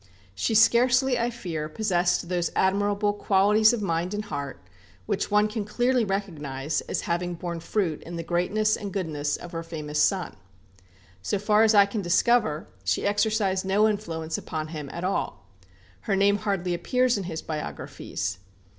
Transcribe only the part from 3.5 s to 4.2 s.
of mind